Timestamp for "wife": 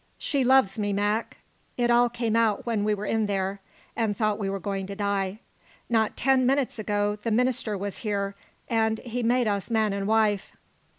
10.07-10.53